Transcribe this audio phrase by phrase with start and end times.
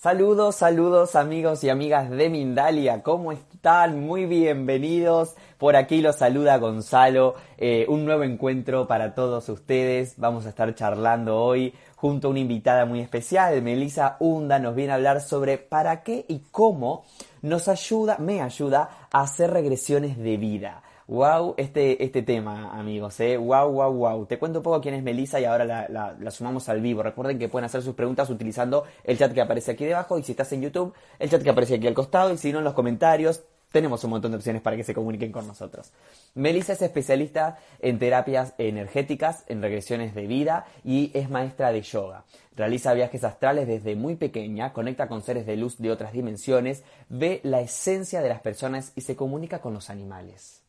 [0.00, 3.98] Saludos, saludos amigos y amigas de Mindalia, ¿cómo están?
[3.98, 5.34] Muy bienvenidos.
[5.58, 10.14] Por aquí los saluda Gonzalo, eh, un nuevo encuentro para todos ustedes.
[10.16, 14.92] Vamos a estar charlando hoy junto a una invitada muy especial, Melissa Hunda, nos viene
[14.92, 17.04] a hablar sobre para qué y cómo
[17.42, 20.80] nos ayuda, me ayuda a hacer regresiones de vida.
[21.08, 23.38] Wow, este, este tema, amigos, eh.
[23.38, 24.26] Wow, wow, wow.
[24.26, 27.02] Te cuento un poco quién es Melissa y ahora la, la, la, sumamos al vivo.
[27.02, 30.32] Recuerden que pueden hacer sus preguntas utilizando el chat que aparece aquí debajo y si
[30.32, 32.74] estás en YouTube, el chat que aparece aquí al costado y si no en los
[32.74, 33.42] comentarios.
[33.72, 35.92] Tenemos un montón de opciones para que se comuniquen con nosotros.
[36.34, 42.24] Melissa es especialista en terapias energéticas, en regresiones de vida y es maestra de yoga.
[42.54, 47.40] Realiza viajes astrales desde muy pequeña, conecta con seres de luz de otras dimensiones, ve
[47.44, 50.67] la esencia de las personas y se comunica con los animales.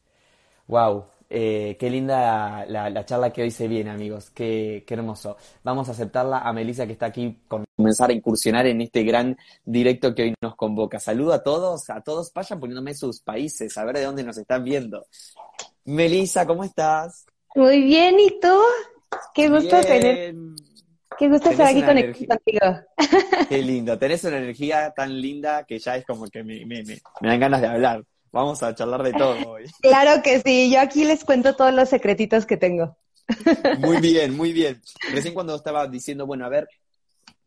[0.69, 4.29] Wow, eh, qué linda la, la, charla que hoy se viene, amigos.
[4.29, 5.35] Qué, qué, hermoso.
[5.63, 9.35] Vamos a aceptarla a Melissa que está aquí con comenzar a incursionar en este gran
[9.65, 10.99] directo que hoy nos convoca.
[10.99, 14.63] Saludo a todos, a todos vayan poniéndome sus países, a ver de dónde nos están
[14.63, 15.07] viendo.
[15.85, 17.25] Melissa, ¿cómo estás?
[17.55, 18.55] Muy bien, ¿y tú?
[19.33, 19.87] Qué gusto bien.
[19.87, 20.35] tener.
[21.17, 23.47] Qué gusto estar aquí conectado contigo.
[23.49, 23.97] Qué lindo.
[23.97, 27.39] Tenés una energía tan linda que ya es como que me, me, me, me dan
[27.39, 28.03] ganas de hablar.
[28.31, 29.65] Vamos a charlar de todo hoy.
[29.81, 32.97] Claro que sí, yo aquí les cuento todos los secretitos que tengo.
[33.79, 34.81] Muy bien, muy bien.
[35.11, 36.67] Recién cuando estaba diciendo, bueno, a ver,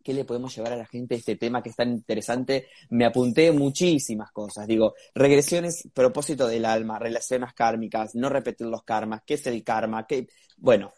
[0.02, 2.68] ¿qué le podemos llevar a la gente a este tema que es tan interesante?
[2.90, 4.66] Me apunté muchísimas cosas.
[4.66, 10.06] Digo, regresiones, propósito del alma, relaciones kármicas, no repetir los karmas, qué es el karma,
[10.06, 10.28] qué...
[10.56, 10.92] Bueno,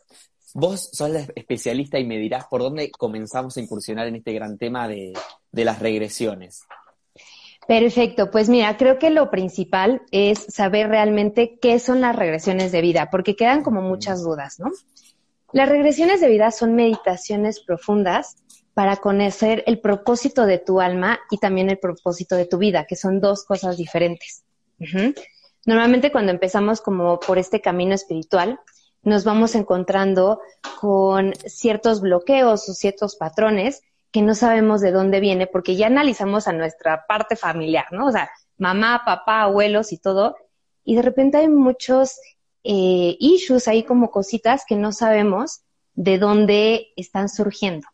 [0.55, 4.59] vos sos la especialista y me dirás por dónde comenzamos a incursionar en este gran
[4.59, 5.13] tema de,
[5.51, 6.63] de las regresiones.
[7.67, 12.83] Perfecto, pues mira, creo que lo principal es saber realmente qué son las regresiones de
[12.83, 14.71] vida, porque quedan como muchas dudas, ¿no?
[15.53, 18.37] Las regresiones de vida son meditaciones profundas
[18.75, 22.97] para conocer el propósito de tu alma y también el propósito de tu vida, que
[22.97, 24.45] son dos cosas diferentes.
[25.65, 28.59] Normalmente cuando empezamos como por este camino espiritual,
[29.03, 30.41] nos vamos encontrando
[30.81, 33.83] con ciertos bloqueos o ciertos patrones
[34.15, 38.07] que no sabemos de dónde viene porque ya analizamos a nuestra parte familiar, ¿no?
[38.07, 40.37] O sea, mamá, papá, abuelos y todo.
[40.85, 42.21] Y de repente hay muchos
[42.63, 45.63] eh, issues ahí como cositas que no sabemos
[45.95, 47.89] de dónde están surgiendo.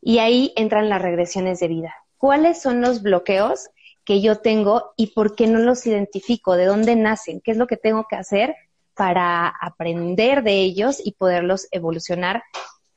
[0.00, 1.92] Y ahí entran las regresiones de vida.
[2.18, 3.68] ¿Cuáles son los bloqueos
[4.04, 6.54] que yo tengo y por qué no los identifico?
[6.54, 7.40] ¿De dónde nacen?
[7.40, 8.54] ¿Qué es lo que tengo que hacer
[8.94, 12.44] para aprender de ellos y poderlos evolucionar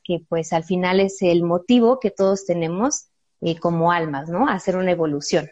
[0.04, 3.06] que pues al final es el motivo que todos tenemos
[3.40, 4.48] eh, como almas, ¿no?
[4.48, 5.50] Hacer una evolución.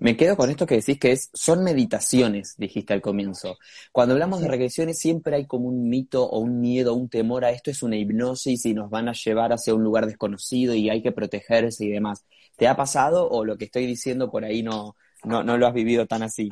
[0.00, 3.58] Me quedo con esto que decís que es, son meditaciones, dijiste al comienzo.
[3.92, 7.50] Cuando hablamos de regresiones siempre hay como un mito o un miedo, un temor a
[7.50, 11.02] esto es una hipnosis y nos van a llevar hacia un lugar desconocido y hay
[11.02, 12.24] que protegerse y demás.
[12.56, 15.74] ¿Te ha pasado o lo que estoy diciendo por ahí no, no, no lo has
[15.74, 16.48] vivido tan así?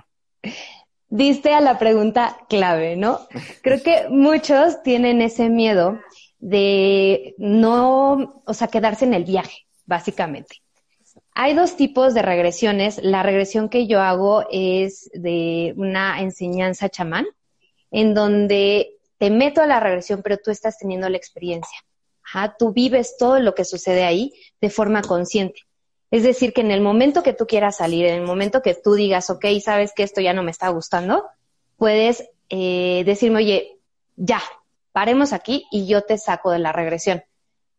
[1.08, 3.20] Diste a la pregunta clave, ¿no?
[3.62, 5.98] Creo que muchos tienen ese miedo
[6.38, 10.62] de no, o sea, quedarse en el viaje, básicamente.
[11.34, 13.00] Hay dos tipos de regresiones.
[13.02, 17.26] La regresión que yo hago es de una enseñanza chamán,
[17.90, 21.78] en donde te meto a la regresión, pero tú estás teniendo la experiencia.
[22.24, 25.60] Ajá, tú vives todo lo que sucede ahí de forma consciente.
[26.10, 28.94] Es decir, que en el momento que tú quieras salir, en el momento que tú
[28.94, 31.26] digas, ok, sabes que esto ya no me está gustando,
[31.76, 33.78] puedes eh, decirme, oye,
[34.16, 34.40] ya,
[34.92, 37.22] paremos aquí y yo te saco de la regresión.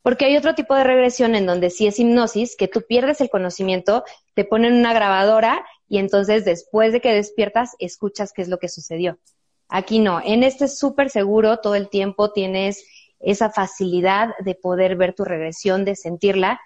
[0.01, 3.29] Porque hay otro tipo de regresión en donde sí es hipnosis, que tú pierdes el
[3.29, 8.59] conocimiento, te ponen una grabadora y entonces después de que despiertas escuchas qué es lo
[8.59, 9.19] que sucedió.
[9.67, 12.85] Aquí no, en este es súper seguro, todo el tiempo tienes
[13.19, 16.61] esa facilidad de poder ver tu regresión, de sentirla,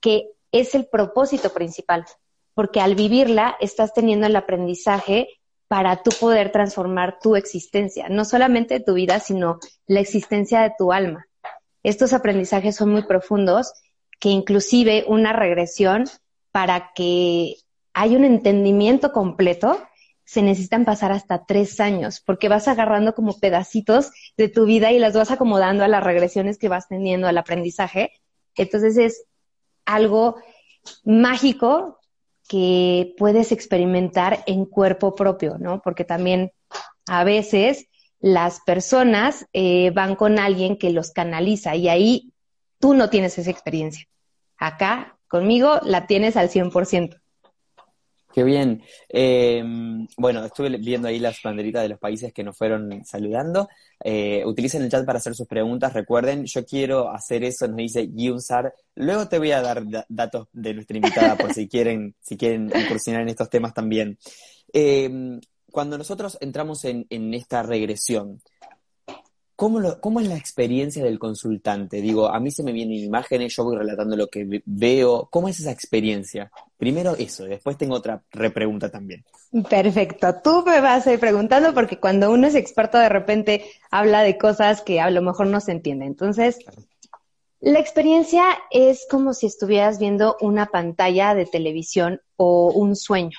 [0.00, 2.04] que es el propósito principal,
[2.54, 5.28] porque al vivirla estás teniendo el aprendizaje
[5.68, 10.92] para tú poder transformar tu existencia, no solamente tu vida, sino la existencia de tu
[10.92, 11.26] alma.
[11.82, 13.72] Estos aprendizajes son muy profundos,
[14.18, 16.04] que inclusive una regresión
[16.50, 17.54] para que
[17.94, 19.80] haya un entendimiento completo,
[20.24, 24.98] se necesitan pasar hasta tres años, porque vas agarrando como pedacitos de tu vida y
[24.98, 28.12] las vas acomodando a las regresiones que vas teniendo, al aprendizaje.
[28.54, 29.24] Entonces es
[29.84, 30.36] algo
[31.04, 31.98] mágico
[32.48, 35.80] que puedes experimentar en cuerpo propio, ¿no?
[35.82, 36.52] Porque también
[37.06, 37.86] a veces
[38.18, 42.32] las personas eh, van con alguien que los canaliza y ahí
[42.78, 44.06] tú no tienes esa experiencia.
[44.58, 47.20] Acá, conmigo, la tienes al 100%.
[48.32, 48.82] Qué bien.
[49.08, 49.62] Eh,
[50.16, 53.68] bueno, estuve viendo ahí las banderitas de los países que nos fueron saludando.
[54.02, 55.92] Eh, utilicen el chat para hacer sus preguntas.
[55.92, 58.72] Recuerden, yo quiero hacer eso, nos dice Giunsar.
[58.94, 63.22] Luego te voy a dar datos de nuestra invitada por si quieren, si quieren incursionar
[63.22, 64.16] en estos temas también.
[64.72, 65.40] Eh,
[65.70, 68.40] cuando nosotros entramos en, en esta regresión,
[69.60, 72.00] ¿Cómo, es la experiencia del consultante?
[72.00, 75.28] Digo, a mí se me vienen imágenes, yo voy relatando lo que veo.
[75.30, 76.50] ¿Cómo es esa experiencia?
[76.78, 79.22] Primero eso, después tengo otra repregunta también.
[79.68, 80.36] Perfecto.
[80.42, 84.38] Tú me vas a ir preguntando porque cuando uno es experto de repente habla de
[84.38, 86.06] cosas que a lo mejor no se entiende.
[86.06, 86.58] Entonces,
[87.60, 93.36] la experiencia es como si estuvieras viendo una pantalla de televisión o un sueño.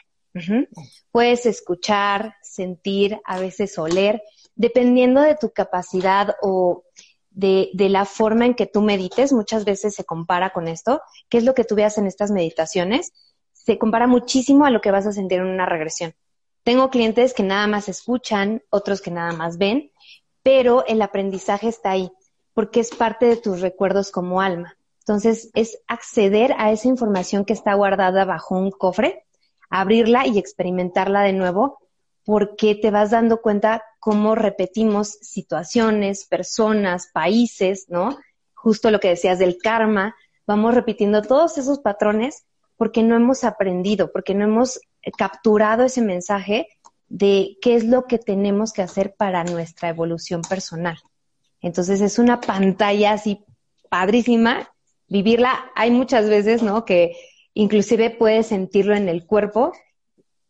[1.12, 4.22] Puedes escuchar, sentir, a veces oler
[4.56, 6.83] dependiendo de tu capacidad o
[7.31, 11.44] de, la forma en que tú medites, muchas veces se compara con esto, qué es
[11.44, 13.13] lo que tú veas en estas meditaciones,
[13.53, 16.13] se compara muchísimo a lo que vas a sentir en una regresión.
[16.63, 19.92] Tengo clientes que nada más escuchan, otros que nada más ven,
[20.44, 22.12] pero el aprendizaje está ahí,
[22.53, 24.77] porque es parte de tus recuerdos como alma.
[25.00, 29.25] Entonces, es acceder a esa información que está guardada bajo un cofre,
[29.69, 31.80] abrirla y experimentarla de nuevo
[32.24, 38.18] porque te vas dando cuenta cómo repetimos situaciones, personas, países, ¿no?
[38.56, 40.15] Justo lo que decías del karma,
[40.48, 42.44] vamos repitiendo todos esos patrones
[42.77, 44.80] porque no hemos aprendido, porque no hemos
[45.19, 46.68] capturado ese mensaje
[47.09, 50.98] de qué es lo que tenemos que hacer para nuestra evolución personal.
[51.62, 53.45] Entonces es una pantalla así
[53.88, 54.74] padrísima,
[55.09, 55.71] vivirla.
[55.75, 56.86] Hay muchas veces, ¿no?
[56.86, 57.15] Que
[57.53, 59.74] inclusive puedes sentirlo en el cuerpo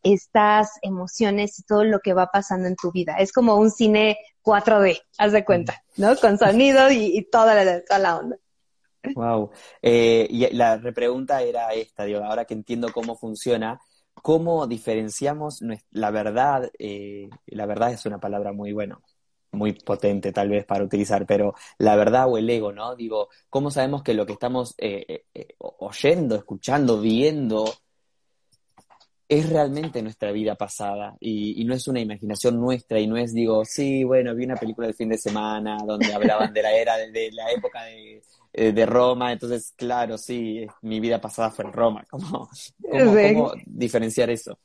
[0.03, 3.15] estas emociones y todo lo que va pasando en tu vida.
[3.19, 6.15] Es como un cine 4D, haz de cuenta, ¿no?
[6.17, 8.37] Con sonido y, toda, la, la onda.
[9.15, 9.51] Wow.
[9.81, 13.79] Eh, y la repregunta era esta, digo, ahora que entiendo cómo funciona,
[14.13, 15.61] ¿cómo diferenciamos
[15.91, 16.71] la verdad?
[16.77, 19.01] Eh, la verdad es una palabra muy bueno,
[19.51, 22.95] muy potente tal vez para utilizar, pero la verdad o el ego, ¿no?
[22.95, 25.25] Digo, ¿cómo sabemos que lo que estamos eh,
[25.57, 27.65] oyendo, escuchando, viendo,
[29.31, 33.63] es realmente nuestra vida pasada y, no es una imaginación nuestra y no es, digo,
[33.63, 37.31] sí, bueno, vi una película del fin de semana donde hablaban de la era, de,
[37.31, 42.03] la época eh, de, Roma, entonces, claro, sí, mi vida pasada fue en Roma.
[42.09, 42.49] ¿Cómo,
[42.81, 44.59] cómo, diferenciar eso?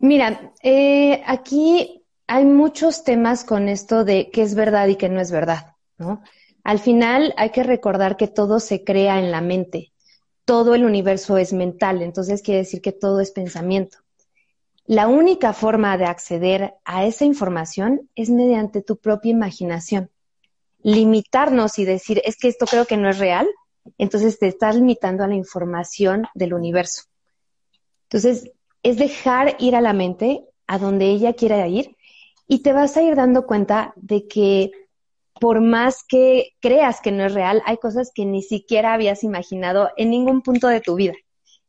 [0.00, 5.18] Mira, eh, aquí hay muchos temas con esto de qué es verdad y qué no
[5.18, 6.22] es verdad, ¿no?
[6.62, 9.91] Al final hay que recordar que todo se crea en la mente
[10.44, 13.98] todo el universo es mental, entonces quiere decir que todo es pensamiento.
[14.84, 20.10] La única forma de acceder a esa información es mediante tu propia imaginación.
[20.82, 23.48] Limitarnos y decir, es que esto creo que no es real,
[23.98, 27.04] entonces te estás limitando a la información del universo.
[28.04, 28.50] Entonces,
[28.82, 31.96] es dejar ir a la mente a donde ella quiera ir
[32.48, 34.72] y te vas a ir dando cuenta de que
[35.42, 39.90] por más que creas que no es real, hay cosas que ni siquiera habías imaginado
[39.96, 41.14] en ningún punto de tu vida.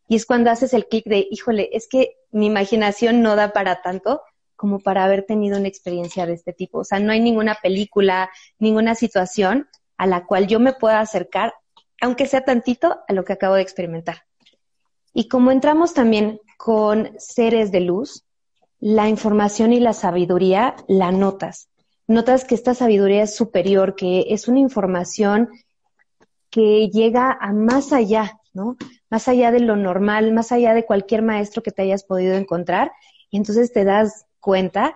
[0.07, 3.81] Y es cuando haces el clic de, híjole, es que mi imaginación no da para
[3.81, 4.21] tanto
[4.55, 6.81] como para haber tenido una experiencia de este tipo.
[6.81, 11.55] O sea, no hay ninguna película, ninguna situación a la cual yo me pueda acercar,
[11.99, 14.21] aunque sea tantito, a lo que acabo de experimentar.
[15.15, 18.23] Y como entramos también con seres de luz,
[18.79, 21.69] la información y la sabiduría la notas
[22.07, 25.49] notas que esta sabiduría es superior, que es una información
[26.49, 28.77] que llega a más allá, ¿no?
[29.09, 32.91] Más allá de lo normal, más allá de cualquier maestro que te hayas podido encontrar.
[33.29, 34.95] Y entonces te das cuenta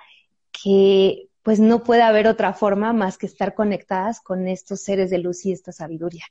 [0.52, 5.18] que pues no puede haber otra forma más que estar conectadas con estos seres de
[5.18, 6.26] luz y esta sabiduría.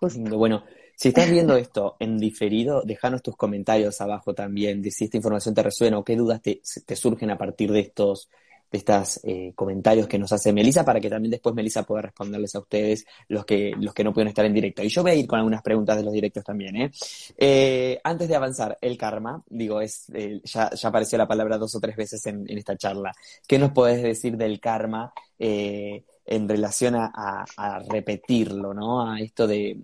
[0.00, 0.62] Bueno,
[0.94, 5.54] si estás viendo esto en diferido, déjanos tus comentarios abajo también de si esta información
[5.54, 8.28] te resuena o qué dudas te surgen a partir de estos
[8.70, 12.54] de estos eh, comentarios que nos hace Melissa para que también después Melissa pueda responderles
[12.54, 14.82] a ustedes los que, los que no pueden estar en directo.
[14.82, 16.76] Y yo voy a ir con algunas preguntas de los directos también.
[16.76, 16.90] ¿eh?
[17.36, 21.80] eh antes de avanzar, el karma, digo, es eh, ya, apareció la palabra dos o
[21.80, 23.12] tres veces en, esta charla.
[23.46, 25.12] ¿Qué nos podés decir del karma?
[25.40, 27.12] en relación a,
[27.56, 29.08] a, repetirlo, ¿no?
[29.08, 29.78] A esto de,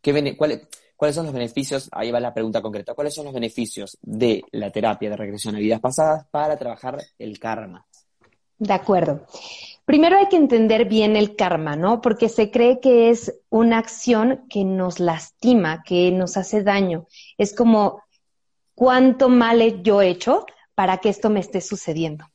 [0.00, 0.66] ¿qué, cuál,
[0.98, 1.88] ¿Cuáles son los beneficios?
[1.92, 2.92] Ahí va la pregunta concreta.
[2.92, 7.38] ¿Cuáles son los beneficios de la terapia de regresión a vidas pasadas para trabajar el
[7.38, 7.86] karma?
[8.58, 9.26] De acuerdo.
[9.84, 12.02] Primero hay que entender bien el karma, ¿no?
[12.02, 17.06] Porque se cree que es una acción que nos lastima, que nos hace daño.
[17.38, 18.02] Es como
[18.74, 22.26] cuánto mal yo he hecho para que esto me esté sucediendo.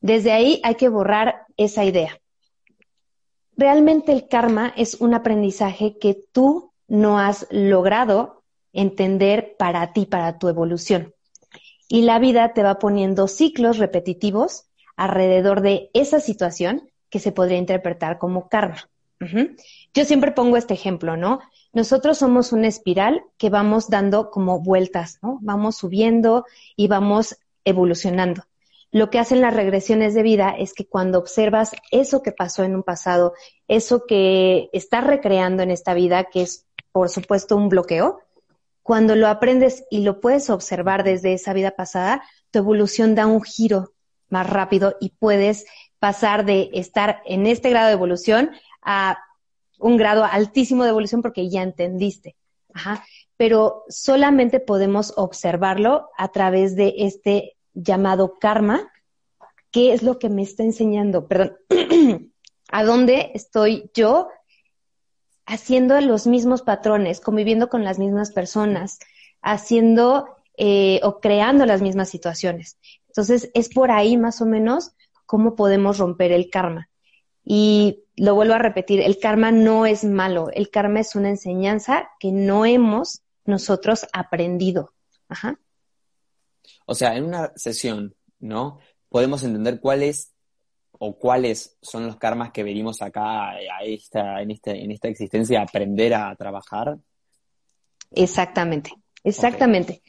[0.00, 2.20] Desde ahí hay que borrar esa idea.
[3.56, 10.38] Realmente el karma es un aprendizaje que tú no has logrado entender para ti, para
[10.38, 11.12] tu evolución.
[11.88, 14.69] Y la vida te va poniendo ciclos repetitivos
[15.00, 18.90] alrededor de esa situación que se podría interpretar como karma.
[19.94, 21.40] Yo siempre pongo este ejemplo, ¿no?
[21.72, 25.38] Nosotros somos una espiral que vamos dando como vueltas, ¿no?
[25.40, 26.44] Vamos subiendo
[26.76, 28.42] y vamos evolucionando.
[28.92, 32.74] Lo que hacen las regresiones de vida es que cuando observas eso que pasó en
[32.74, 33.32] un pasado,
[33.68, 38.20] eso que estás recreando en esta vida, que es por supuesto un bloqueo,
[38.82, 43.42] cuando lo aprendes y lo puedes observar desde esa vida pasada, tu evolución da un
[43.42, 43.94] giro
[44.30, 45.66] más rápido y puedes
[45.98, 48.50] pasar de estar en este grado de evolución
[48.82, 49.18] a
[49.78, 52.36] un grado altísimo de evolución porque ya entendiste.
[52.72, 53.04] Ajá.
[53.36, 58.90] Pero solamente podemos observarlo a través de este llamado karma,
[59.70, 61.26] ¿qué es lo que me está enseñando?
[61.26, 61.56] Perdón,
[62.70, 64.28] ¿a dónde estoy yo
[65.46, 68.98] haciendo los mismos patrones, conviviendo con las mismas personas,
[69.42, 72.78] haciendo eh, o creando las mismas situaciones?
[73.10, 74.92] Entonces, es por ahí más o menos
[75.26, 76.88] cómo podemos romper el karma.
[77.44, 82.10] Y lo vuelvo a repetir, el karma no es malo, el karma es una enseñanza
[82.20, 84.92] que no hemos nosotros aprendido.
[85.28, 85.58] Ajá.
[86.86, 88.78] O sea, en una sesión, ¿no?
[89.08, 90.32] Podemos entender cuáles
[90.92, 95.58] o cuáles son los karmas que venimos acá a esta, en, esta, en esta existencia
[95.58, 96.98] a aprender a trabajar.
[98.12, 98.92] Exactamente,
[99.24, 100.02] exactamente.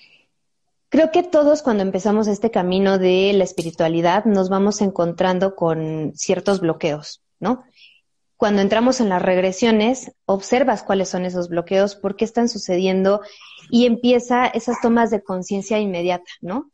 [0.91, 6.59] Creo que todos cuando empezamos este camino de la espiritualidad nos vamos encontrando con ciertos
[6.59, 7.63] bloqueos, ¿no?
[8.35, 13.21] Cuando entramos en las regresiones, observas cuáles son esos bloqueos, por qué están sucediendo
[13.69, 16.69] y empieza esas tomas de conciencia inmediata, ¿no?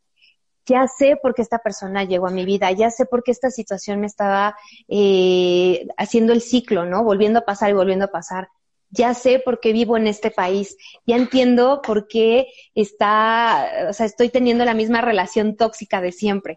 [0.66, 3.52] Ya sé por qué esta persona llegó a mi vida, ya sé por qué esta
[3.52, 4.56] situación me estaba
[4.88, 7.04] eh, haciendo el ciclo, ¿no?
[7.04, 8.48] Volviendo a pasar y volviendo a pasar.
[8.90, 10.76] Ya sé por qué vivo en este país,
[11.06, 16.56] ya entiendo por qué está, o sea, estoy teniendo la misma relación tóxica de siempre.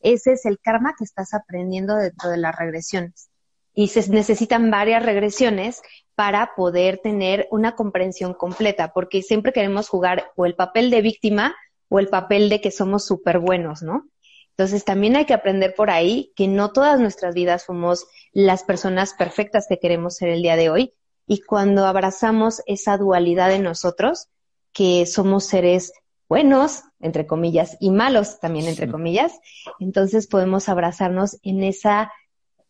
[0.00, 3.30] Ese es el karma que estás aprendiendo dentro de las regresiones
[3.74, 5.82] y se necesitan varias regresiones
[6.16, 11.54] para poder tener una comprensión completa, porque siempre queremos jugar o el papel de víctima
[11.88, 14.08] o el papel de que somos súper buenos, ¿no?
[14.50, 19.14] Entonces también hay que aprender por ahí que no todas nuestras vidas somos las personas
[19.14, 20.94] perfectas que queremos ser el día de hoy
[21.28, 24.28] y cuando abrazamos esa dualidad de nosotros,
[24.72, 25.92] que somos seres
[26.28, 29.38] buenos, entre comillas, y malos también, entre comillas,
[29.78, 32.10] entonces podemos abrazarnos en esa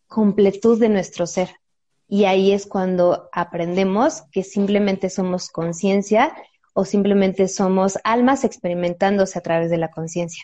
[0.07, 1.49] completud de nuestro ser.
[2.07, 6.35] Y ahí es cuando aprendemos que simplemente somos conciencia
[6.73, 10.43] o simplemente somos almas experimentándose a través de la conciencia.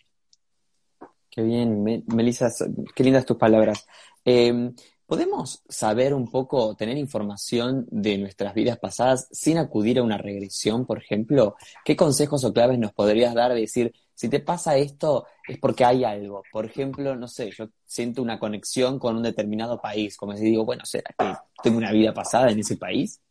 [1.29, 2.49] Qué bien, Melissa,
[2.95, 3.85] qué lindas tus palabras.
[4.23, 4.73] Em,
[5.05, 10.85] ¿Podemos saber un poco, tener información de nuestras vidas pasadas sin acudir a una regresión,
[10.85, 11.55] por ejemplo?
[11.83, 15.85] ¿Qué consejos o claves nos podrías dar de decir, si te pasa esto es porque
[15.85, 16.41] hay algo.
[16.51, 20.65] Por ejemplo, no sé, yo siento una conexión con un determinado país, como si digo,
[20.65, 23.21] bueno, ¿será que tengo una vida pasada en ese país?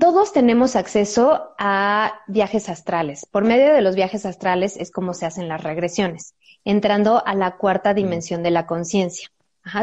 [0.00, 3.26] Todos tenemos acceso a viajes astrales.
[3.30, 6.34] Por medio de los viajes astrales es como se hacen las regresiones,
[6.64, 9.30] entrando a la cuarta dimensión de la conciencia.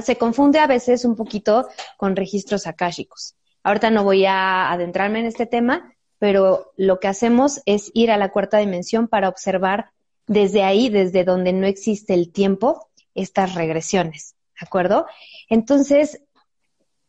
[0.03, 1.67] se confunde a veces un poquito
[1.97, 3.35] con registros akáshicos.
[3.63, 8.17] Ahorita no voy a adentrarme en este tema, pero lo que hacemos es ir a
[8.17, 9.91] la cuarta dimensión para observar
[10.27, 15.05] desde ahí, desde donde no existe el tiempo, estas regresiones, ¿de acuerdo?
[15.49, 16.21] Entonces,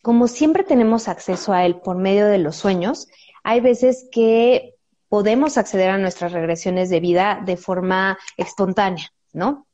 [0.02, 3.08] como siempre tenemos acceso a él por medio de los sueños,
[3.42, 4.74] hay veces que
[5.08, 9.66] podemos acceder a nuestras regresiones de vida de forma espontánea, ¿no?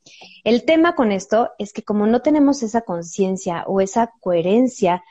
[0.43, 5.05] El tema con esto es que como no tenemos esa conciencia o esa coherencia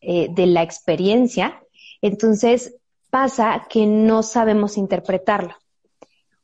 [0.00, 1.62] eh, de la experiencia,
[2.00, 2.74] entonces
[3.10, 5.54] pasa que no sabemos interpretarlo.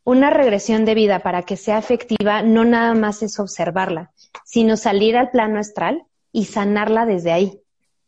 [0.05, 4.13] Una regresión de vida para que sea efectiva no nada más es observarla,
[4.45, 7.63] sino salir al plano astral y sanarla desde ahí.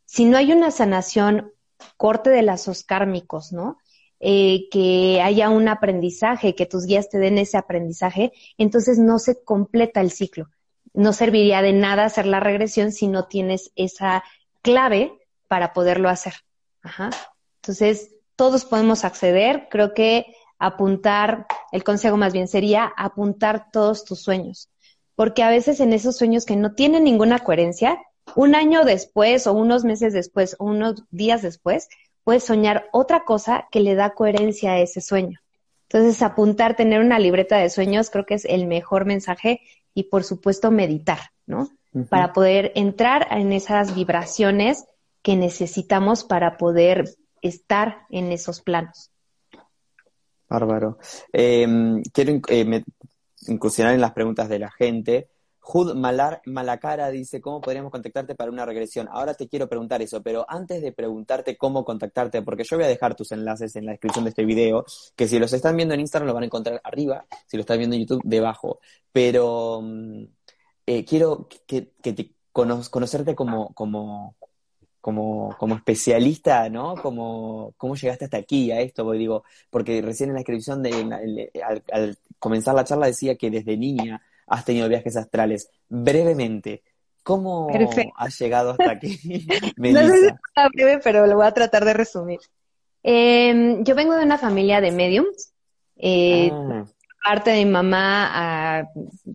[0.05, 1.51] Si no hay una sanación,
[1.97, 3.79] corte de lazos kármicos, ¿no?
[4.19, 9.43] Eh, que haya un aprendizaje, que tus guías te den ese aprendizaje, entonces no se
[9.43, 10.49] completa el ciclo.
[10.93, 14.23] No serviría de nada hacer la regresión si no tienes esa
[14.63, 15.13] clave
[15.47, 16.33] para poderlo hacer.
[16.81, 17.11] Ajá.
[17.61, 19.67] Entonces, todos podemos acceder.
[19.69, 20.25] Creo que
[20.57, 24.69] apuntar, el consejo más bien sería apuntar todos tus sueños,
[25.15, 27.99] porque a veces en esos sueños que no tienen ninguna coherencia,
[28.35, 31.87] un año después o unos meses después o unos días después,
[32.27, 35.39] puedes soñar otra cosa que le da coherencia a ese sueño.
[35.83, 39.61] Entonces, apuntar, tener una libreta de sueños, creo que es el mejor mensaje
[39.93, 41.69] y, por supuesto, meditar, ¿no?
[42.09, 44.83] Para poder entrar en esas vibraciones
[45.21, 47.05] que necesitamos para poder
[47.41, 49.09] estar en esos planos.
[50.49, 50.97] Bárbaro.
[51.31, 52.83] Em, quiero eh,
[53.47, 55.29] incursionar en las preguntas de la gente.
[55.67, 59.09] Jud Malar, Malacara dice, ¿cómo podríamos contactarte para una regresión?
[59.11, 62.87] Ahora te quiero preguntar eso, pero antes de preguntarte cómo contactarte, porque yo voy a
[62.87, 65.99] dejar tus enlaces en la descripción de este video, que si los están viendo en
[65.99, 68.79] Instagram lo van a encontrar arriba, si lo están viendo en YouTube, debajo.
[69.11, 70.23] Pero mm,
[70.85, 74.37] eh, quiero que, te conocerte como, como,
[75.01, 76.95] como, como especialista, ¿no?
[76.95, 79.03] Como, ¿Cómo llegaste hasta aquí, a esto?
[79.03, 81.51] Porque digo, porque recién en la descripción, de,
[81.91, 85.69] al comenzar la charla decía que desde niña has tenido viajes astrales.
[85.87, 86.83] Brevemente,
[87.23, 87.67] ¿cómo
[88.15, 89.19] has llegado hasta aquí?
[89.77, 92.39] no sé si está breve, pero lo voy a tratar de resumir.
[93.03, 95.53] Em, yo vengo de una familia de mediums.
[95.97, 96.85] Eh, ah.
[97.23, 98.89] Parte de mi mamá ah,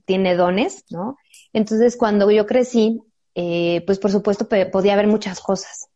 [0.05, 1.19] tiene dones, ¿no?
[1.53, 3.03] Entonces, cuando yo crecí,
[3.35, 5.89] eh, pues por supuesto podía haber muchas cosas.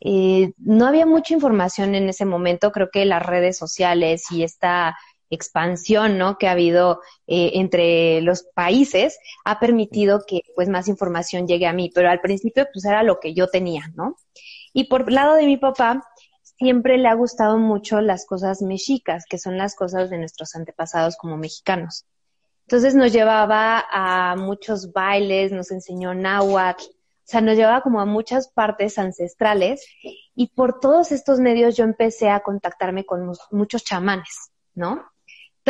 [0.00, 4.96] Eh, no había mucha información en ese momento, creo que las redes sociales y esta
[5.30, 6.36] expansión ¿no?
[6.38, 11.72] que ha habido eh, entre los países ha permitido que pues más información llegue a
[11.72, 14.16] mí, pero al principio pues era lo que yo tenía, ¿no?
[14.72, 16.04] Y por lado de mi papá,
[16.42, 21.16] siempre le ha gustado mucho las cosas mexicas, que son las cosas de nuestros antepasados
[21.16, 22.06] como mexicanos.
[22.66, 26.92] Entonces nos llevaba a muchos bailes, nos enseñó náhuatl, o
[27.24, 29.84] sea, nos llevaba como a muchas partes ancestrales
[30.34, 35.09] y por todos estos medios yo empecé a contactarme con muchos chamanes, ¿no?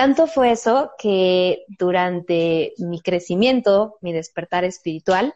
[0.00, 5.35] Tanto fue eso que durante mi crecimiento, mi despertar espiritual,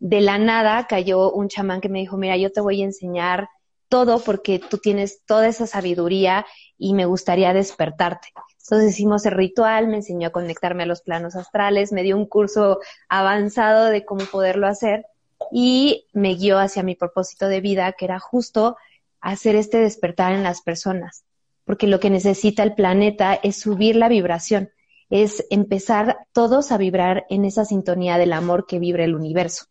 [0.00, 3.48] de la nada cayó un chamán que me dijo, mira, yo te voy a enseñar
[3.88, 6.44] todo porque tú tienes toda esa sabiduría
[6.76, 8.28] y me gustaría despertarte.
[8.60, 12.26] Entonces hicimos el ritual, me enseñó a conectarme a los planos astrales, me dio un
[12.26, 15.06] curso avanzado de cómo poderlo hacer
[15.50, 18.76] y me guió hacia mi propósito de vida, que era justo
[19.22, 21.24] hacer este despertar en las personas
[21.64, 24.70] porque lo que necesita el planeta es subir la vibración,
[25.10, 29.66] es empezar todos a vibrar en esa sintonía del amor que vibra el universo.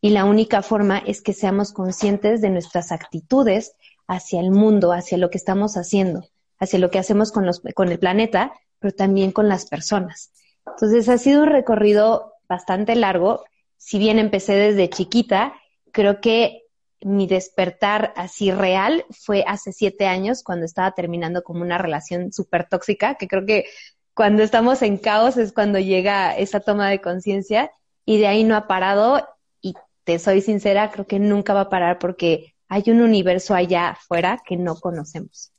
[0.00, 3.74] Y la única forma es que seamos conscientes de nuestras actitudes
[4.06, 6.26] hacia el mundo, hacia lo que estamos haciendo,
[6.58, 7.48] hacia lo que hacemos con,
[7.88, 10.32] el planeta, pero también con las personas.
[10.66, 13.44] Entonces ha sido un recorrido bastante largo.
[13.76, 15.54] Si bien empecé desde chiquita,
[15.92, 16.61] creo que
[17.04, 22.68] mi despertar así real fue hace siete años cuando estaba terminando como una relación súper
[22.68, 23.66] tóxica, que creo que
[24.14, 27.70] cuando estamos en caos es cuando llega esa toma de conciencia
[28.04, 29.26] y de ahí no ha parado
[29.60, 33.90] y te soy sincera, creo que nunca va a parar porque hay un universo allá
[33.90, 35.52] afuera que no conocemos.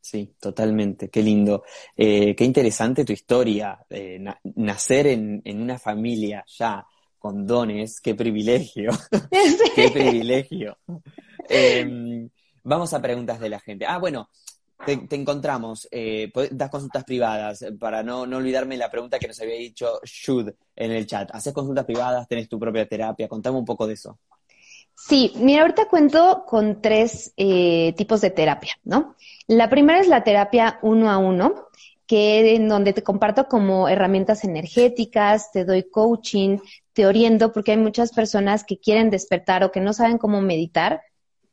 [0.00, 1.64] Sí, totalmente, qué lindo.
[1.96, 4.22] Eh, qué interesante tu historia, eh,
[4.54, 6.86] nacer en, en una familia ya
[7.26, 8.92] con dones, qué privilegio,
[9.74, 10.78] qué privilegio.
[11.48, 12.28] Em,
[12.62, 13.84] vamos a preguntas de la gente.
[13.84, 14.28] Ah, bueno,
[14.84, 19.56] te, encontramos, eh, das consultas privadas, para no, no, olvidarme la pregunta que nos había
[19.56, 21.28] dicho Shud en el chat.
[21.32, 22.28] ¿Haces consultas privadas?
[22.28, 23.26] ¿Tenés tu propia terapia?
[23.26, 24.20] Contame un poco de eso.
[24.94, 29.16] Sí, mira, ahorita cuento con tres eh, tipos de terapia, ¿no?
[29.48, 31.66] La primera es la terapia uno a uno,
[32.06, 36.58] que en donde te comparto como herramientas energéticas, te doy coaching,
[36.96, 41.02] te oriento, porque hay muchas personas que quieren despertar o que no saben cómo meditar.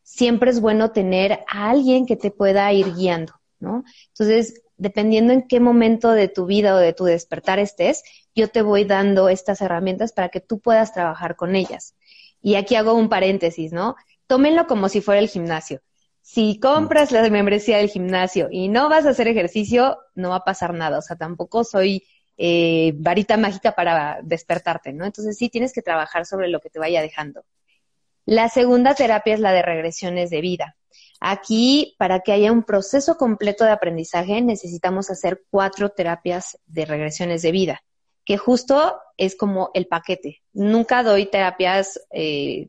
[0.01, 3.83] Siempre es bueno tener a alguien que te pueda ir guiando, ¿no?
[4.07, 8.03] Entonces, dependiendo en qué momento de tu vida o de tu despertar estés,
[8.33, 11.93] yo te voy dando estas herramientas para que tú puedas trabajar con ellas.
[12.41, 13.97] Y aquí hago un paréntesis, ¿no?
[14.27, 15.81] Tómenlo como si fuera el gimnasio.
[16.21, 20.45] Si compras la membresía del gimnasio y no vas a hacer ejercicio, no va a
[20.45, 20.99] pasar nada.
[20.99, 22.05] O sea, tampoco soy
[22.37, 25.05] eh, varita mágica para despertarte, ¿no?
[25.05, 27.45] Entonces sí tienes que trabajar sobre lo que te vaya dejando.
[28.25, 30.77] La segunda terapia es la de regresiones de vida.
[31.19, 37.41] Aquí, para que haya un proceso completo de aprendizaje, necesitamos hacer cuatro terapias de regresiones
[37.41, 37.83] de vida,
[38.25, 40.41] que justo es como el paquete.
[40.53, 42.67] Nunca doy terapias eh,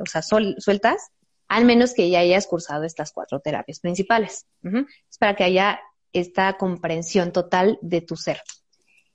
[0.00, 1.10] o sea, sueltas,
[1.48, 4.46] al menos que ya hayas cursado estas cuatro terapias principales.
[4.62, 5.80] Es para que haya
[6.12, 8.40] esta comprensión total de tu ser.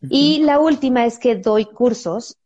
[0.10, 2.38] Y la última es que doy cursos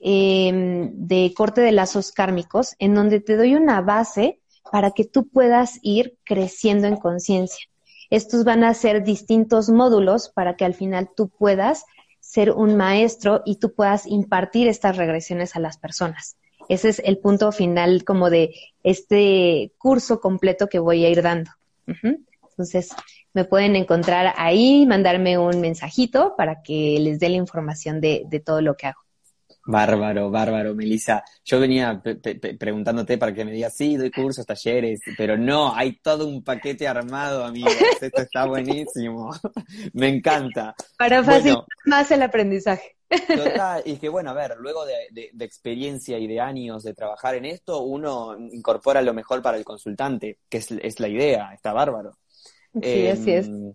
[0.00, 4.40] em, de corte de lazos kármicos, en donde te doy una base
[4.72, 7.66] para que tú puedas ir creciendo en conciencia.
[8.10, 11.84] Estos van a ser distintos módulos para que al final tú puedas
[12.20, 16.36] ser un maestro y tú puedas impartir estas regresiones a las personas.
[16.68, 21.50] Ese es el punto final como de este curso completo que voy a ir dando.
[22.54, 22.90] Entonces,
[23.32, 28.38] me pueden encontrar ahí, mandarme un mensajito para que les dé la información de, de
[28.38, 29.00] todo lo que hago.
[29.66, 31.24] Bárbaro, bárbaro, Melissa.
[31.44, 32.02] Yo venía
[32.58, 36.86] preguntándote para que me digas, sí, doy cursos, talleres, pero no, hay todo un paquete
[36.86, 37.74] armado, amigos.
[38.00, 39.30] Esto está buenísimo.
[39.94, 40.74] me encanta.
[40.98, 42.94] Para facilitar más el aprendizaje.
[43.08, 47.44] Total, y que bueno, a ver, luego de, experiencia y de años de trabajar en
[47.44, 52.18] esto, uno incorpora lo mejor para el consultante, que es, la idea, está bárbaro.
[52.82, 53.46] Sí, así es.
[53.46, 53.74] Em,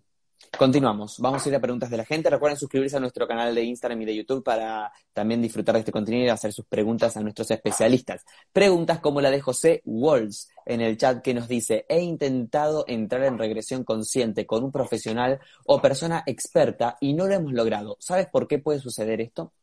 [0.58, 2.30] Continuamos, vamos a ir a preguntas de la gente.
[2.30, 5.92] Recuerden suscribirse a nuestro canal de Instagram y de YouTube para también disfrutar de este
[5.92, 8.26] contenido y hacer sus preguntas a nuestros especialistas.
[8.52, 13.24] Preguntas como la de José Walls en el chat que nos dice, he intentado entrar
[13.24, 17.96] en regresión consciente con un profesional o persona experta y no lo hemos logrado.
[18.00, 19.54] ¿Sabes por qué puede suceder esto?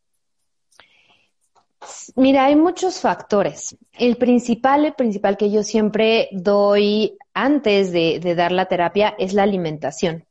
[2.16, 3.76] Mira, hay muchos factores.
[3.92, 9.34] El principal, el principal que yo siempre doy antes de, de dar la terapia es
[9.34, 10.24] la alimentación.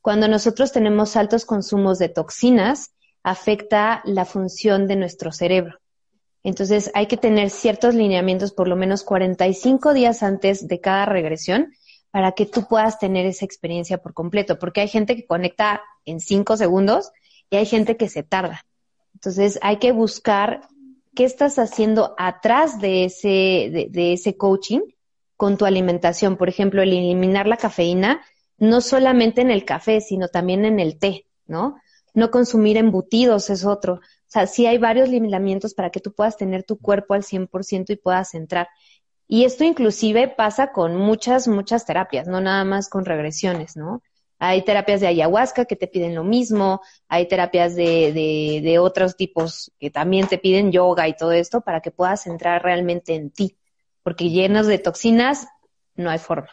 [0.00, 5.78] Cuando nosotros tenemos altos consumos de toxinas, afecta la función de nuestro cerebro.
[6.44, 11.72] Entonces hay que tener ciertos lineamientos por lo menos 45 días antes de cada regresión
[12.10, 16.20] para que tú puedas tener esa experiencia por completo, porque hay gente que conecta en
[16.20, 17.10] 5 segundos
[17.50, 18.64] y hay gente que se tarda.
[19.14, 20.62] Entonces hay que buscar
[21.18, 24.82] qué estás haciendo atrás de ese, de, de ese coaching
[25.36, 26.36] con tu alimentación.
[26.36, 28.20] Por ejemplo, el eliminar la cafeína
[28.56, 31.74] no solamente en el café, sino también en el té, ¿no?
[32.14, 33.94] No consumir embutidos es otro.
[33.94, 37.90] O sea, sí hay varios lineamientos para que tú puedas tener tu cuerpo al 100%
[37.90, 38.68] y puedas entrar.
[39.26, 44.02] Y esto inclusive pasa con muchas, muchas terapias, no nada más con regresiones, ¿no?
[44.38, 49.16] Hay terapias de ayahuasca que te piden lo mismo, hay terapias de, de, de otros
[49.16, 53.30] tipos que también te piden yoga y todo esto para que puedas entrar realmente en
[53.30, 53.56] ti,
[54.02, 55.48] porque llenos de toxinas
[55.96, 56.50] no hay forma.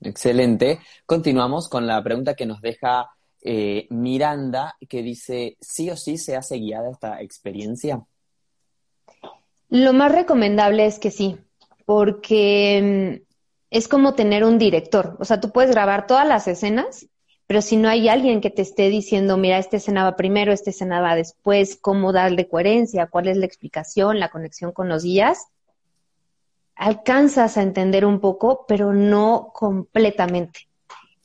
[0.00, 0.80] Excelente.
[1.04, 6.36] Continuamos con la pregunta que nos deja eh, Miranda, que dice, ¿sí o sí se
[6.36, 8.04] hace guiada esta experiencia?
[9.68, 11.36] Lo más recomendable es que sí,
[11.84, 13.27] porque mm,
[13.70, 15.16] es como tener un director.
[15.20, 17.06] O sea, tú puedes grabar todas las escenas,
[17.46, 20.70] pero si no hay alguien que te esté diciendo, mira, esta escena va primero, esta
[20.70, 25.46] escena va después, cómo darle coherencia, cuál es la explicación, la conexión con los guías,
[26.74, 30.68] alcanzas a entender un poco, pero no completamente.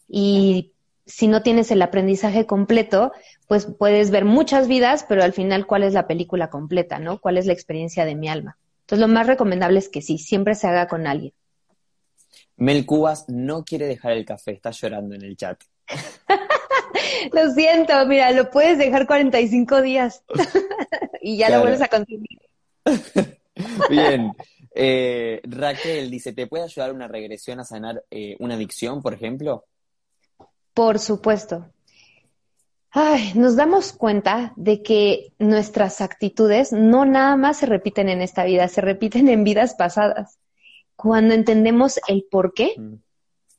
[0.07, 0.71] Y
[1.05, 3.11] si no tienes el aprendizaje completo,
[3.47, 7.19] pues puedes ver muchas vidas, pero al final, ¿cuál es la película completa, no?
[7.19, 8.57] ¿Cuál es la experiencia de mi alma?
[8.81, 11.33] Entonces, lo más recomendable es que sí, siempre se haga con alguien.
[12.57, 15.61] Mel Cubas no quiere dejar el café, está llorando en el chat.
[17.33, 20.23] lo siento, mira, lo puedes dejar 45 días
[21.21, 22.41] y ya lo vuelves a consumir.
[23.89, 24.31] Bien,
[24.73, 29.65] eh, Raquel dice, ¿te puede ayudar una regresión a sanar eh, una adicción, por ejemplo?
[30.73, 31.67] Por supuesto.
[32.95, 38.43] Ay, nos damos cuenta de que nuestras actitudes no nada más se repiten en esta
[38.43, 40.37] vida, se repiten en vidas pasadas.
[40.95, 42.95] Cuando entendemos el por qué, mm.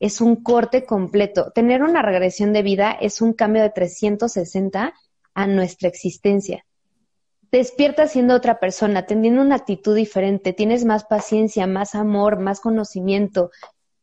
[0.00, 1.50] es un corte completo.
[1.52, 4.94] Tener una regresión de vida es un cambio de 360
[5.34, 6.64] a nuestra existencia
[7.58, 13.52] despiertas siendo otra persona, teniendo una actitud diferente, tienes más paciencia, más amor, más conocimiento,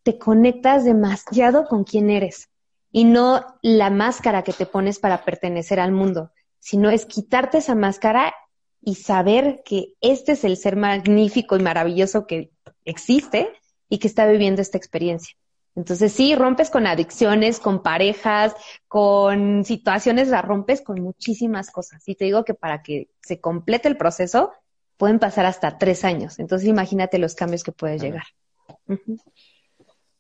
[0.04, 2.48] te conectas demasiado con quién eres
[2.94, 7.76] y no la máscara que te pones para pertenecer al mundo, sino es quitarte esa
[7.76, 8.34] máscara
[8.82, 12.52] y saber que este es el ser magnífico y maravilloso que
[12.86, 13.50] existe
[13.90, 15.36] y que está viviendo esta experiencia.
[15.76, 18.54] Entonces sí, rompes con adicciones, con parejas,
[18.88, 22.04] con situaciones, la rompes con muchísimas cosas.
[22.08, 24.52] Y te digo que para que se complete el proceso,
[24.98, 26.40] pueden pasar hasta tres años.
[26.40, 28.26] Entonces imagínate los cambios que puedes llegar.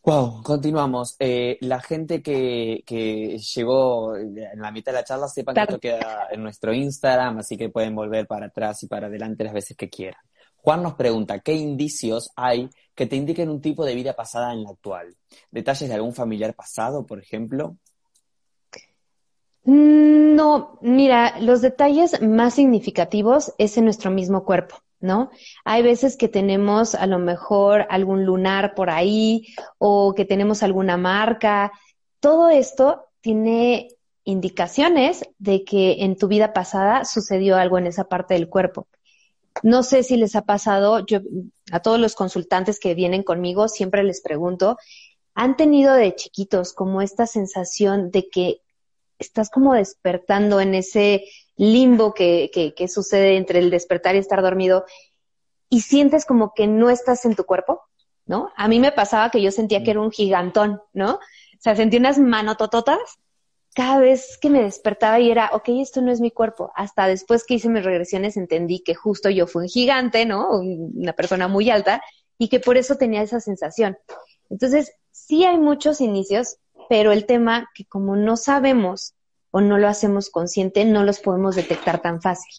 [0.03, 1.15] Wow, continuamos.
[1.19, 5.79] Eh, la gente que, que, llegó en la mitad de la charla, sepan que esto
[5.79, 9.77] queda en nuestro Instagram, así que pueden volver para atrás y para adelante las veces
[9.77, 10.21] que quieran.
[10.63, 14.63] Juan nos pregunta, ¿qué indicios hay que te indiquen un tipo de vida pasada en
[14.63, 15.15] la actual?
[15.49, 17.77] ¿Detalles de algún familiar pasado, por ejemplo?
[19.63, 25.31] Mm, no, mira, los detalles más significativos es en nuestro mismo cuerpo, ¿no?
[25.65, 29.47] Hay veces que tenemos a lo mejor algún lunar por ahí
[29.79, 31.71] o que tenemos alguna marca.
[32.19, 33.89] Todo esto tiene
[34.23, 38.87] indicaciones de que en tu vida pasada sucedió algo en esa parte del cuerpo.
[39.63, 41.19] No sé si les ha pasado, yo
[41.71, 44.77] a todos los consultantes que vienen conmigo siempre les pregunto,
[45.33, 48.61] ¿han tenido de chiquitos como esta sensación de que
[49.19, 54.41] estás como despertando en ese limbo que, que, que sucede entre el despertar y estar
[54.41, 54.85] dormido
[55.69, 57.81] y sientes como que no estás en tu cuerpo?
[58.25, 58.51] ¿No?
[58.55, 61.15] A mí me pasaba que yo sentía que era un gigantón, ¿no?
[61.15, 62.99] O sea, sentí unas manotototas
[63.73, 66.71] cada vez que me despertaba y era, ok, esto no es mi cuerpo.
[66.75, 70.59] Hasta después que hice mis regresiones entendí que justo yo fui un gigante, ¿no?
[70.59, 72.01] Una persona muy alta
[72.37, 73.97] y que por eso tenía esa sensación.
[74.49, 76.57] Entonces, sí hay muchos inicios,
[76.89, 79.13] pero el tema que como no sabemos
[79.51, 82.53] o no lo hacemos consciente, no los podemos detectar tan fácil.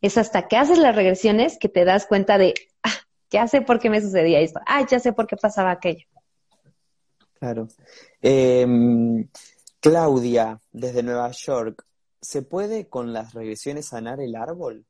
[0.00, 2.94] Es hasta que haces las regresiones que te das cuenta de, ah,
[3.30, 6.06] ya sé por qué me sucedía esto, ah, ya sé por qué pasaba aquello.
[7.38, 7.68] Claro.
[8.22, 8.66] Eh,
[9.80, 11.84] Claudia, desde Nueva York,
[12.20, 14.84] ¿se puede con las regresiones sanar el árbol?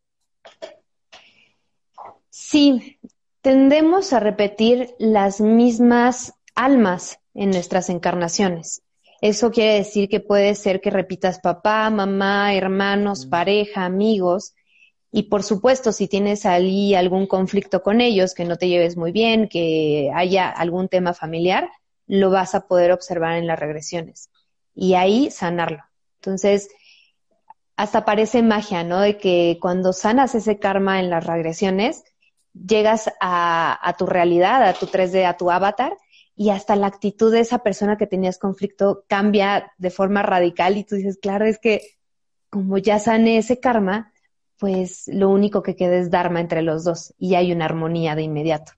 [2.31, 2.99] Sí,
[3.43, 8.83] tendemos a repetir las mismas almas en nuestras encarnaciones.
[9.21, 14.55] Eso quiere decir que puede ser que repitas papá, mamá, hermanos, pareja, amigos.
[15.11, 19.13] Y por supuesto, si tienes allí algún conflicto con ellos, que no te lleves muy
[19.13, 21.69] bien, que haya algún tema familiar,
[22.07, 24.31] lo vas a poder observar en las regresiones
[24.77, 25.83] y ahí sanarlo.
[26.21, 26.69] Entonces,
[27.77, 29.01] hasta parece magia, ¿no?
[29.01, 32.05] De que cuando sanas ese karma en las regresiones,
[32.53, 35.97] llegas a, tu realidad, a tu 3D, a tu avatar,
[36.37, 40.85] y hasta la actitud de esa persona que tenías conflicto cambia de forma radical y
[40.85, 41.81] tú dices, claro, es que
[42.51, 44.13] como ya sané ese karma,
[44.59, 48.23] pues lo único que queda es Dharma entre los dos y hay una armonía de
[48.23, 48.73] inmediato.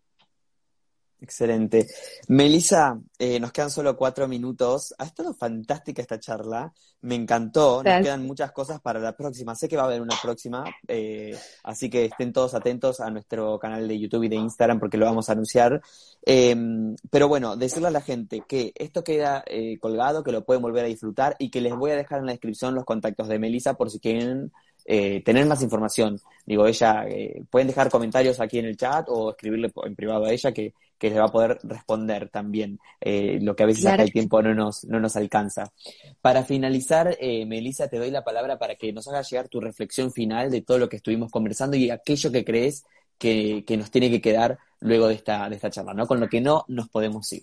[1.21, 1.89] Excelente.
[2.29, 4.95] Melissa, eh, nos quedan solo cuatro minutos.
[4.99, 6.73] Ha estado fantástica esta charla.
[7.01, 7.83] Me encantó.
[7.83, 9.57] Nos quedan muchas cosas para la próxima.
[9.57, 13.59] Sé que va a haber una próxima, eh, así que estén todos atentos a nuestro
[13.59, 15.81] canal de YouTube y de Instagram porque lo vamos a anunciar.
[16.23, 20.63] Em, pero bueno, decirle a la gente que esto queda eh, colgado, que lo pueden
[20.63, 23.39] volver a disfrutar y que les voy a dejar en la descripción los contactos de
[23.41, 24.53] Melissa por si quieren
[24.91, 26.19] eh, tener más información.
[26.47, 30.33] Digo, ella, eh, pueden dejar comentarios aquí en el chat o escribirle en privado a
[30.33, 34.03] ella que, que les va a poder responder también, eh, lo que a veces acá
[34.03, 35.73] el tiempo no nos, no nos alcanza.
[36.21, 40.13] Para finalizar, eh, Melissa, te doy la palabra para que nos hagas llegar tu reflexión
[40.13, 42.85] final de todo lo que estuvimos conversando y aquello que crees
[43.17, 46.07] que, que nos tiene que quedar luego de esta, de esta charla, ¿no?
[46.07, 47.43] Con lo que no nos podemos ir.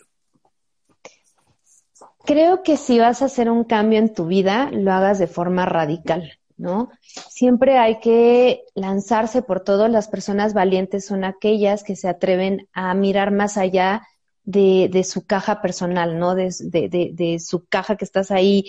[2.25, 5.65] Creo que si vas a hacer un cambio en tu vida, lo hagas de forma
[5.65, 6.39] radical.
[6.57, 6.89] ¿No?
[7.29, 9.87] Siempre hay que lanzarse por todo.
[9.87, 14.07] Las personas valientes son aquellas que se atreven a mirar más allá
[14.43, 16.35] de, de su caja personal, ¿no?
[16.35, 18.65] De, de, de su caja que estás ahí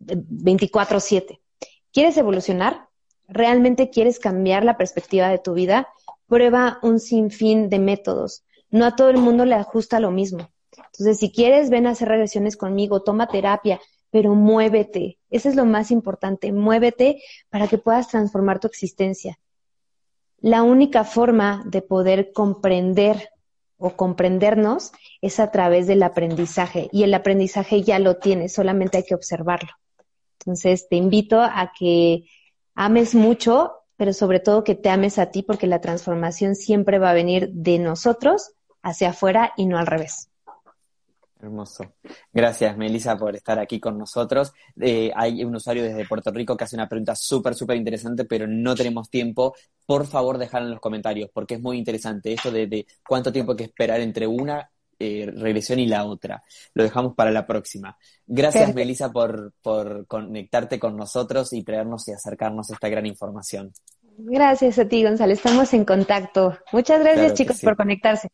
[0.00, 1.40] 24/7.
[1.92, 2.88] ¿Quieres evolucionar?
[3.28, 5.88] ¿Realmente quieres cambiar la perspectiva de tu vida?
[6.26, 8.44] Prueba un sinfín de métodos.
[8.70, 10.50] No a todo el mundo le ajusta lo mismo.
[10.76, 13.80] Entonces, si quieres, ven a hacer regresiones conmigo, toma terapia,
[14.12, 15.18] pero muévete.
[15.30, 19.40] Eso es lo más importante, muévete para que puedas transformar tu existencia.
[20.38, 23.30] La única forma de poder comprender
[23.78, 29.04] o comprendernos es a través del aprendizaje y el aprendizaje ya lo tienes, solamente hay
[29.04, 29.70] que observarlo.
[30.40, 32.24] Entonces, te invito a que
[32.74, 37.10] ames mucho, pero sobre todo que te ames a ti porque la transformación siempre va
[37.10, 40.31] a venir de nosotros hacia afuera y no al revés.
[41.42, 41.94] Hermoso.
[42.32, 44.52] Gracias, Melissa, por estar aquí con nosotros.
[44.80, 48.46] Eh, hay un usuario desde Puerto Rico que hace una pregunta súper, súper interesante, pero
[48.46, 49.52] no tenemos tiempo.
[49.84, 53.56] Por favor, dejarla en los comentarios, porque es muy interesante esto de, cuánto tiempo hay
[53.56, 56.40] que esperar entre una eh, regresión y la otra.
[56.74, 57.98] Lo dejamos para la próxima.
[58.24, 63.72] Gracias, Melissa, por, por conectarte con nosotros y traernos y acercarnos a esta gran información.
[64.16, 65.32] Gracias a ti, Gonzalo.
[65.32, 66.56] Estamos en contacto.
[66.70, 68.28] Muchas gracias, chicos, por conectarse.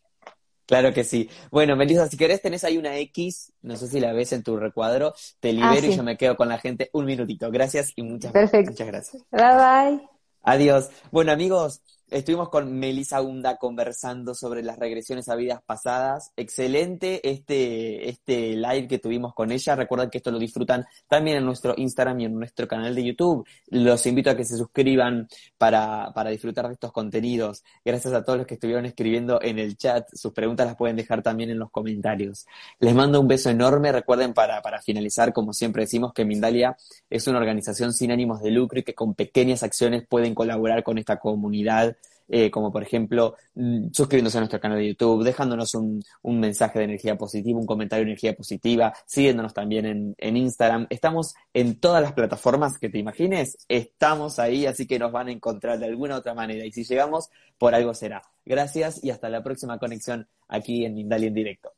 [0.68, 1.30] Claro que sí.
[1.50, 4.58] Bueno, Melissa, si querés, tenés ahí una X, no sé si la ves en tu
[4.58, 7.50] recuadro, te libero ah, y yo me quedo con la gente un minutito.
[7.50, 9.24] Gracias y muchas, muchas gracias.
[9.30, 10.08] Bye bye.
[10.42, 10.90] Adiós.
[11.10, 16.32] Bueno, amigos, Estuvimos con Melissa Hunda conversando sobre las regresiones a vidas pasadas.
[16.38, 19.76] Excelente este, este live que tuvimos con ella.
[19.76, 23.46] Recuerden que esto lo disfrutan también en nuestro Instagram y en nuestro canal de YouTube.
[23.66, 27.62] Los invito a que se suscriban para, para disfrutar de estos contenidos.
[27.84, 30.08] Gracias a todos los que estuvieron escribiendo en el chat.
[30.14, 32.46] Sus preguntas las pueden dejar también en los comentarios.
[32.80, 33.92] Les mando un beso enorme.
[33.92, 36.74] Recuerden para, para finalizar, como siempre decimos, que Mindalia
[37.10, 40.96] es una organización sin ánimos de lucro y que con pequeñas acciones pueden colaborar con
[40.96, 41.97] esta comunidad
[42.28, 46.84] eh, como por ejemplo mm, suscribiéndose a nuestro canal de YouTube, dejándonos un, mensaje de
[46.84, 50.86] energía positiva, un comentario de energía positiva, siguiéndonos también en, en Instagram.
[50.90, 55.32] Estamos en todas las plataformas que te imagines, estamos ahí, así que nos van a
[55.32, 56.64] encontrar de alguna otra manera.
[56.64, 58.22] Y si llegamos, por algo será.
[58.44, 61.77] Gracias y hasta la próxima conexión aquí en Mindalia en directo.